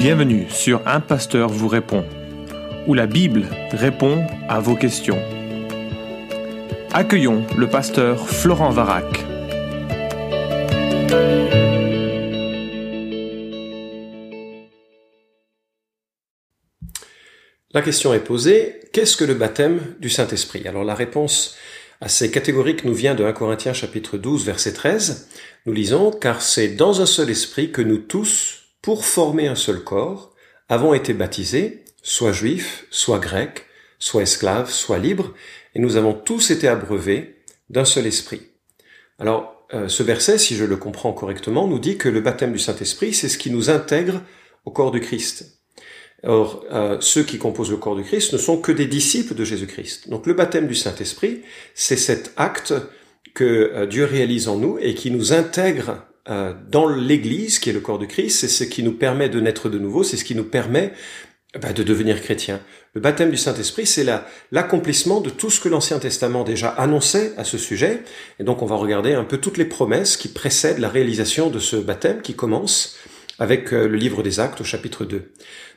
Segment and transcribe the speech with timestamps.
[0.00, 2.06] Bienvenue sur Un Pasteur vous répond,
[2.86, 5.20] où la Bible répond à vos questions.
[6.90, 9.04] Accueillons le pasteur Florent Varac.
[17.74, 20.66] La question est posée, qu'est-ce que le baptême du Saint-Esprit?
[20.66, 21.56] Alors la réponse
[22.00, 25.28] assez catégorique nous vient de 1 Corinthiens chapitre 12 verset 13.
[25.66, 29.82] Nous lisons, car c'est dans un seul esprit que nous tous, pour former un seul
[29.82, 30.34] corps,
[30.68, 33.66] avons été baptisés, soit juifs, soit grecs,
[33.98, 35.34] soit esclaves, soit libres,
[35.74, 37.36] et nous avons tous été abreuvés
[37.68, 38.42] d'un seul esprit.
[39.18, 42.58] Alors, euh, ce verset, si je le comprends correctement, nous dit que le baptême du
[42.58, 44.22] Saint-Esprit, c'est ce qui nous intègre
[44.64, 45.60] au corps du Christ.
[46.22, 49.44] Or, euh, ceux qui composent le corps du Christ ne sont que des disciples de
[49.44, 50.10] Jésus-Christ.
[50.10, 51.42] Donc le baptême du Saint-Esprit,
[51.74, 52.74] c'est cet acte
[53.34, 57.80] que euh, Dieu réalise en nous et qui nous intègre dans l'Église, qui est le
[57.80, 60.34] corps du Christ, c'est ce qui nous permet de naître de nouveau, c'est ce qui
[60.34, 60.92] nous permet
[61.60, 62.60] bah, de devenir chrétien.
[62.94, 64.06] Le baptême du Saint-Esprit, c'est
[64.52, 68.04] l'accomplissement de tout ce que l'Ancien Testament déjà annonçait à ce sujet.
[68.38, 71.58] Et donc on va regarder un peu toutes les promesses qui précèdent la réalisation de
[71.58, 72.96] ce baptême qui commence
[73.40, 75.32] avec euh, le livre des Actes au chapitre 2.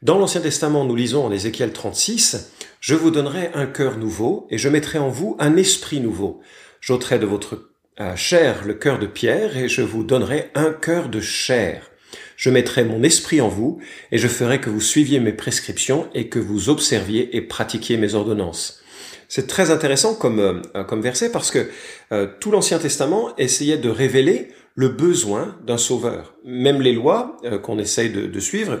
[0.00, 4.56] Dans l'Ancien Testament, nous lisons en Ézéchiel 36, Je vous donnerai un cœur nouveau et
[4.56, 6.40] je mettrai en vous un esprit nouveau.
[6.80, 7.72] J'ôterai de votre
[8.16, 11.90] chair le cœur de pierre, et je vous donnerai un cœur de chair.
[12.36, 13.80] Je mettrai mon esprit en vous,
[14.12, 18.14] et je ferai que vous suiviez mes prescriptions, et que vous observiez et pratiquiez mes
[18.14, 18.82] ordonnances.
[19.28, 21.68] C'est très intéressant comme, euh, comme verset parce que
[22.12, 26.34] euh, tout l'Ancien Testament essayait de révéler le besoin d'un sauveur.
[26.44, 28.78] Même les lois euh, qu'on essaye de, suivre,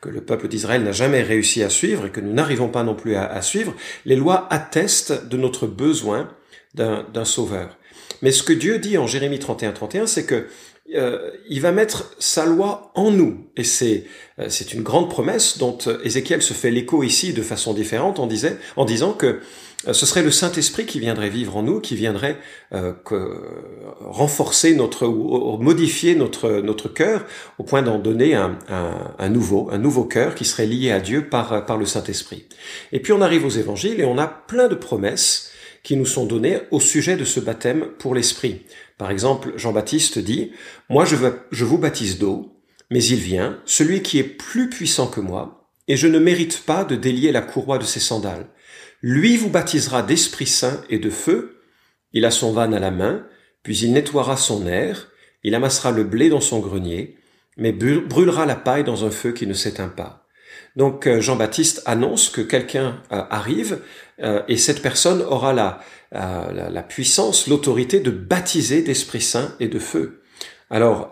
[0.00, 2.94] que le peuple d'Israël n'a jamais réussi à suivre et que nous n'arrivons pas non
[2.94, 6.28] plus à, à, suivre, les lois attestent de notre besoin
[6.74, 7.76] d'un sauveur.
[8.22, 10.46] Mais ce que Dieu dit en Jérémie 31, 31, c'est que
[10.94, 13.46] euh, il va mettre sa loi en nous.
[13.56, 14.04] Et c'est
[14.38, 18.26] euh, c'est une grande promesse dont Ézéchiel se fait l'écho ici de façon différente en,
[18.26, 19.40] disait, en disant que
[19.88, 22.36] euh, ce serait le Saint-Esprit qui viendrait vivre en nous, qui viendrait
[23.04, 23.42] que,
[24.00, 27.24] renforcer notre ou, modifier notre notre cœur
[27.58, 31.00] au point d'en donner un, un, un, nouveau un nouveau cœur qui serait lié à
[31.00, 32.46] Dieu par par le Saint-Esprit.
[32.92, 35.51] Et puis on arrive aux évangiles et on a plein de promesses
[35.82, 38.62] qui nous sont données au sujet de ce baptême pour l'Esprit.
[38.98, 40.52] Par exemple, Jean-Baptiste dit,
[40.88, 41.16] Moi je,
[41.50, 42.56] je vous baptise d'eau,
[42.90, 46.84] mais il vient, celui qui est plus puissant que moi, et je ne mérite pas
[46.84, 48.46] de délier la courroie de ses sandales.
[49.02, 51.60] Lui vous baptisera d'Esprit Saint et de feu,
[52.12, 53.26] il a son van à la main,
[53.62, 55.10] puis il nettoiera son air,
[55.42, 57.16] il amassera le blé dans son grenier,
[57.56, 60.21] mais brûlera la paille dans un feu qui ne s'éteint pas.
[60.76, 63.80] Donc euh, Jean-Baptiste annonce que quelqu'un euh, arrive
[64.22, 65.80] euh, et cette personne aura la,
[66.12, 70.21] la, puissance, l'autorité de baptiser d'Esprit Saint et de feu.
[70.72, 71.10] Alors,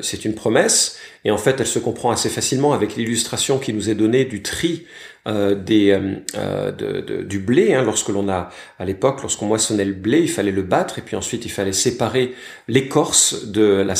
[0.00, 3.90] c'est une promesse, et en fait, elle se comprend assez facilement avec l'illustration qui nous
[3.90, 4.86] est donnée du tri
[5.26, 7.74] euh, des, euh, euh, du blé.
[7.74, 8.48] Hein, lorsque l'on a,
[8.78, 11.72] à l'époque, lorsqu'on moissonnait le blé, il fallait le battre et puis ensuite il fallait
[11.72, 12.32] séparer
[12.68, 13.94] l'écorce de la,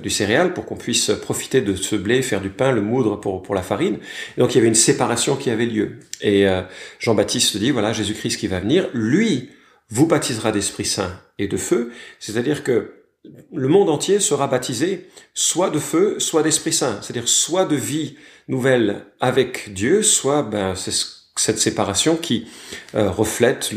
[0.00, 3.42] du céréal pour qu'on puisse profiter de ce blé, faire du pain, le moudre pour,
[3.42, 3.98] pour la farine.
[4.38, 5.98] Et donc il y avait une séparation qui avait lieu.
[6.22, 6.46] Et
[6.98, 9.50] Jean-Baptiste dit, voilà, Jésus-Christ qui va venir, lui
[9.90, 12.99] vous baptisera d'Esprit Saint et de feu, c'est-à-dire que
[13.52, 18.16] le monde entier sera baptisé soit de feu, soit d'Esprit Saint, c'est-à-dire soit de vie
[18.48, 20.92] nouvelle avec Dieu, soit ben, c'est
[21.36, 22.46] cette séparation qui
[22.94, 23.72] euh, reflète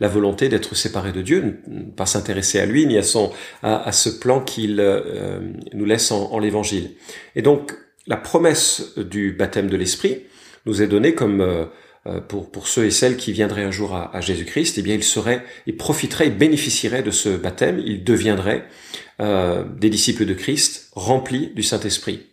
[0.00, 3.32] la volonté d'être séparé de Dieu, ne pas s'intéresser à lui ni à son
[3.62, 5.40] à, ce plan qu'il euh,
[5.74, 6.92] nous laisse en, l'Évangile.
[7.36, 7.76] Et donc
[8.06, 10.22] la promesse du baptême de l'Esprit
[10.64, 11.66] nous est donnée comme euh,
[12.28, 15.44] pour, pour ceux et celles qui viendraient un jour à, Jésus-Christ, eh bien, ils seraient,
[15.66, 18.66] ils profiteraient, ils bénéficieraient de ce baptême, ils deviendraient
[19.20, 22.26] euh, des disciples de Christ remplis du Saint-Esprit.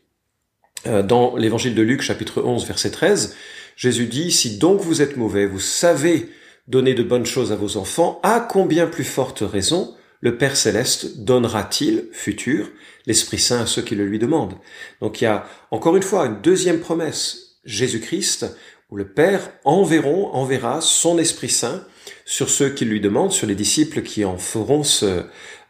[0.87, 3.35] Euh, dans l'évangile de Luc, chapitre 11, verset 13,
[3.75, 6.29] Jésus dit, Si donc vous êtes mauvais, vous savez
[6.67, 11.19] donner de bonnes choses à vos enfants, à combien plus forte raison le Père céleste
[11.19, 12.69] donnera-t-il, futur,
[13.05, 14.55] l'Esprit Saint à ceux qui le lui demandent?
[14.99, 17.59] Donc il y a encore une fois une deuxième promesse.
[17.65, 18.47] Jésus-Christ
[18.89, 21.83] où le Père enverront, enverra son Esprit Saint
[22.25, 25.23] sur ceux qui lui demandent, sur les disciples qui en feront ce,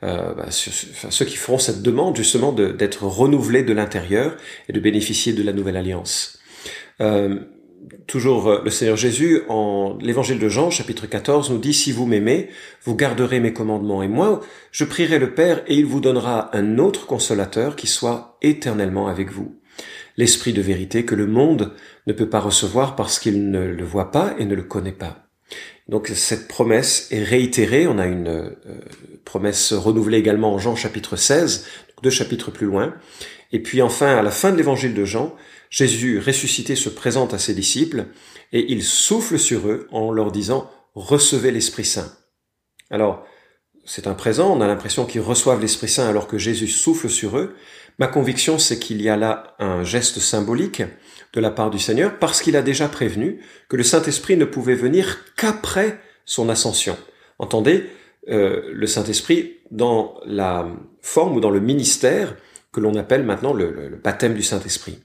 [0.04, 4.38] euh, bah, ceux qui feront cette demande justement d'être renouvelés de l'intérieur
[4.68, 6.40] et de bénéficier de la nouvelle alliance.
[7.02, 7.40] Euh,
[8.08, 12.06] toujours euh, le Seigneur Jésus, en l'évangile de Jean, chapitre 14, nous dit, Si vous
[12.06, 12.50] m'aimez,
[12.84, 14.42] vous garderez mes commandements, et moi,
[14.72, 19.32] je prierai le Père, et il vous donnera un autre consolateur qui soit éternellement avec
[19.32, 19.59] vous
[20.18, 21.74] l'esprit de vérité que le monde
[22.08, 25.30] ne peut pas recevoir parce qu'il ne le voit pas et ne le connaît pas.
[25.88, 28.52] Donc cette promesse est réitérée, on a une euh,
[29.26, 31.66] promesse renouvelée également en Jean chapitre 16,
[32.04, 32.94] deux chapitres plus loin,
[33.52, 35.36] Et puis enfin, à la fin de l'évangile de Jean,
[35.70, 38.06] Jésus ressuscité se présente à ses disciples
[38.52, 42.12] et il souffle sur eux en leur disant recevez l'Esprit Saint.
[42.92, 43.26] Alors,
[43.90, 47.40] c'est un présent, on a l'impression qu'ils reçoivent l'Esprit Saint alors que Jésus souffle sur
[47.40, 47.56] eux.
[47.98, 50.84] Ma conviction, c'est qu'il y a là un geste symbolique
[51.34, 54.76] de la part du Seigneur parce qu'il a déjà prévenu que le Saint-Esprit ne pouvait
[54.76, 56.96] venir qu'après son ascension.
[57.40, 57.90] Entendez,
[58.28, 60.68] euh, le Saint-Esprit dans la
[61.02, 62.36] forme ou dans le ministère
[62.72, 65.00] que l'on appelle maintenant le, baptême du Saint-Esprit.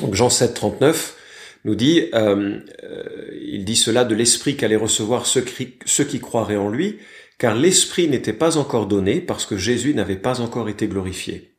[0.00, 1.16] Donc Jean 7, 39
[1.64, 3.04] nous dit, euh, euh,
[3.42, 7.00] il dit cela de l'Esprit qu'allaient recevoir ceux qui croiraient en lui,
[7.38, 11.54] car l'Esprit n'était pas encore donné parce que Jésus n'avait pas encore été glorifié.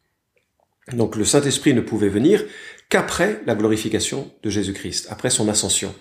[0.93, 2.43] Donc le Saint-Esprit ne pouvait venir
[2.89, 5.93] qu'après la glorification de Jésus-Christ, après son ascension.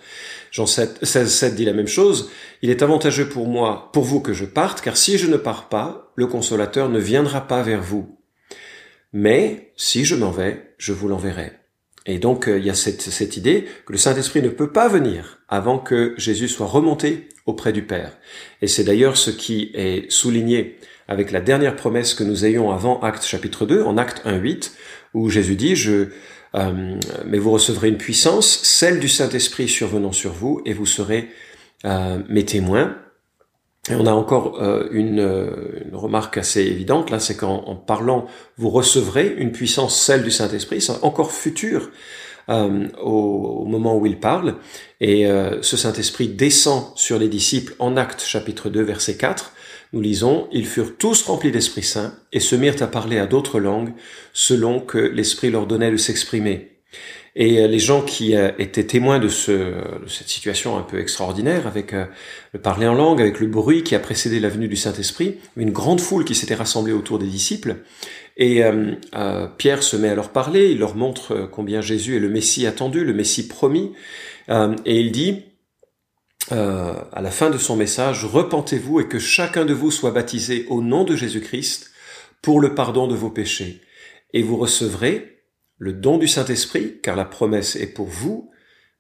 [0.50, 2.30] Jean 7, 16, 7 dit la même chose.
[2.62, 5.68] Il est avantageux pour moi, pour vous que je parte, car si je ne pars
[5.68, 8.18] pas, le consolateur ne viendra pas vers vous.
[9.12, 11.52] Mais si je m'en vais, je vous l'enverrai.
[12.06, 15.40] Et donc euh, il y a cette idée que le Saint-Esprit ne peut pas venir
[15.48, 18.12] avant que Jésus soit remonté auprès du Père.
[18.62, 20.78] Et c'est d'ailleurs ce qui est souligné
[21.08, 24.72] avec la dernière promesse que nous ayons avant Acte chapitre 2, en Acte 1.8,
[25.14, 25.74] où Jésus dit,
[26.54, 31.30] euh, mais vous recevrez une puissance, celle du Saint-Esprit survenant sur vous, et vous serez
[31.86, 32.98] euh, mes témoins.
[33.90, 35.20] Et on a encore euh, une,
[35.86, 38.26] une, remarque assez évidente, là, c'est qu'en parlant,
[38.58, 41.90] vous recevrez une puissance, celle du Saint-Esprit, c'est encore futur
[42.50, 44.56] euh, au, moment où il parle.
[45.00, 49.52] Et euh, ce Saint-Esprit descend sur les disciples en Actes chapitre 2, verset 4.
[49.92, 53.60] Nous lisons, Ils furent tous remplis d'Esprit Saint et se mirent à parler à d'autres
[53.60, 53.92] langues
[54.32, 56.78] selon que l'Esprit leur donnait de s'exprimer.
[57.40, 60.98] Et euh, les gens qui euh, étaient témoins de, ce, de, cette situation un peu
[60.98, 62.04] extraordinaire, avec euh,
[62.52, 65.70] le parler en langue, avec le bruit qui a précédé la venue du Saint-Esprit, une
[65.70, 67.76] grande foule qui s'était rassemblée autour des disciples,
[68.38, 72.28] et euh, Pierre se met à leur parler, il leur montre combien Jésus est le
[72.28, 73.92] Messie attendu, le Messie promis,
[74.48, 75.42] euh, et il dit,
[76.52, 80.66] euh, à la fin de son message, repentez-vous et que chacun de vous soit baptisé
[80.68, 81.90] au nom de Jésus-Christ
[82.40, 83.80] pour le pardon de vos péchés,
[84.32, 85.37] et vous recevrez
[85.78, 88.50] le don du Saint-Esprit, car la promesse est pour vous,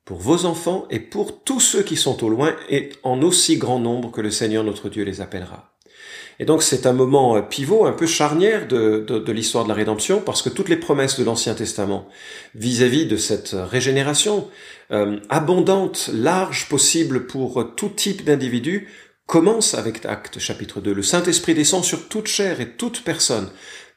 [0.04, 3.78] pour vos enfants et pour tous ceux qui sont au loin et en aussi grand
[3.78, 5.74] nombre que le Seigneur notre Dieu les appellera.
[6.40, 10.20] Et donc c'est un moment euh, pivot, un peu charnière de, l'histoire de la rédemption,
[10.20, 12.08] parce que toutes les promesses de l'Ancien Testament
[12.54, 14.48] vis-à-vis de cette régénération
[14.92, 18.88] euh, abondante, large, possible pour tout type d'individu,
[19.26, 20.94] commencent avec Acte chapitre 2.
[20.94, 23.50] Le Saint-Esprit descend sur toute chair et toute personne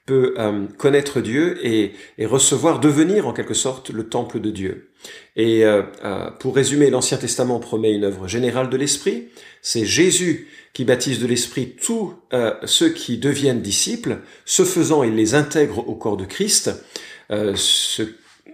[0.05, 1.93] peut euh, connaître Dieu et,
[2.25, 4.89] recevoir, devenir en quelque sorte le temple de Dieu.
[5.35, 9.29] Et euh, euh, pour résumer, l'Ancien Testament promet une œuvre générale de l'Esprit.
[9.61, 12.13] C'est Jésus qui baptise de l'Esprit tous
[12.65, 14.19] ceux qui deviennent disciples.
[14.45, 16.71] Ce faisant, il les intègre au corps de Christ.
[17.29, 18.03] Ce,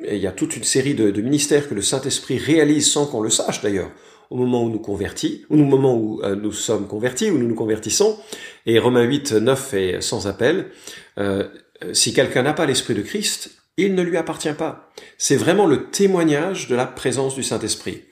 [0.09, 3.21] il y a toute une série de, de ministères que le Saint-Esprit réalise sans qu'on
[3.21, 3.91] le sache d'ailleurs
[4.29, 7.47] au moment où nous convertis, ou au moment où euh, nous sommes convertis, où nous
[7.47, 8.17] nous convertissons.
[8.65, 10.67] Et Romains 8, 9 est sans appel.
[11.17, 11.47] Euh,
[11.93, 14.91] si quelqu'un n'a pas l'Esprit de Christ, il ne lui appartient pas.
[15.17, 18.03] C'est vraiment le témoignage de la présence du Saint-Esprit.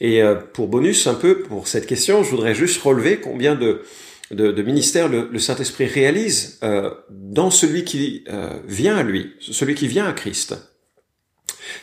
[0.00, 3.82] Et euh, pour bonus un peu pour cette question, je voudrais juste relever combien de,
[4.30, 6.60] ministères le, Saint-Esprit réalise
[7.10, 8.24] dans celui qui
[8.66, 10.56] vient à lui, celui qui vient à Christ.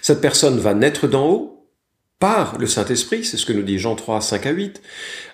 [0.02, 1.61] Cette personne va naître d'en haut,
[2.22, 4.82] par le Saint-Esprit, c'est ce que nous dit Jean 3, 5 à 8,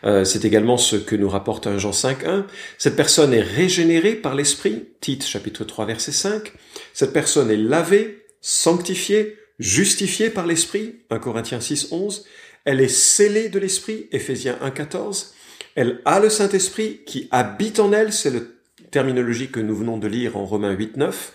[0.06, 2.48] euh, c'est également ce que nous rapporte Jean 5, 1.
[2.78, 6.54] Cette personne est régénérée par l'Esprit, Tite chapitre 3 verset 5.
[6.94, 12.26] Cette personne est lavée, sanctifiée, justifiée par l'Esprit, 1 Corinthiens 6, 11.
[12.64, 15.34] Elle est scellée de l'Esprit, Éphésiens 1, 14.
[15.76, 18.57] Elle a le Saint-Esprit qui habite en elle, c'est le
[18.98, 21.34] terminologie que nous venons de lire en Romains 8, 9.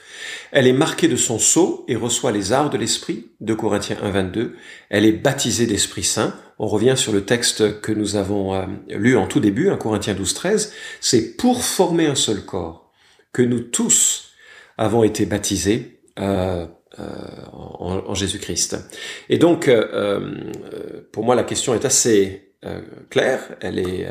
[0.50, 4.10] Elle est marquée de son sceau et reçoit les arts de l'Esprit, de Corinthiens 1,
[4.10, 4.56] 22.
[4.90, 6.34] Elle est baptisée d'Esprit Saint.
[6.58, 10.14] On revient sur le texte que nous avons euh, lu en tout début, 1 Corinthiens
[10.14, 10.72] 12, 13.
[11.00, 12.90] C'est pour former un seul corps
[13.32, 14.32] que nous tous
[14.76, 16.66] avons été baptisés euh,
[16.98, 17.04] euh,
[17.52, 18.76] en Jésus-Christ.
[19.28, 19.70] Et donc,
[21.12, 22.54] pour moi, la question est assez
[23.08, 23.54] claire.
[23.60, 24.08] Elle est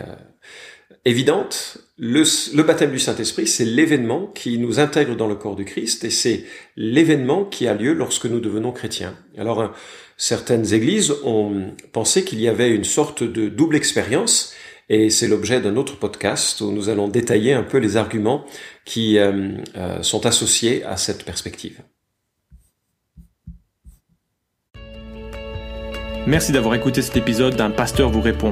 [1.03, 1.79] évidente.
[2.03, 6.09] Le, baptême du Saint-Esprit, c'est l'événement qui nous intègre dans le corps du Christ et
[6.09, 9.15] c'est l'événement qui a lieu lorsque nous devenons chrétiens.
[9.37, 9.67] Alors, euh,
[10.17, 14.51] certaines églises ont pensé qu'il y avait une sorte de double expérience
[14.89, 18.45] et c'est l'objet d'un autre podcast où nous allons détailler un peu les arguments
[18.83, 21.81] qui euh, euh, sont associés à cette perspective.
[26.25, 28.51] Merci d'avoir écouté cet épisode d'un pasteur vous répond.